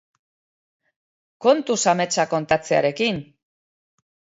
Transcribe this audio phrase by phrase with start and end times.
[1.47, 3.25] Kontuz ametsak kontatzearekin!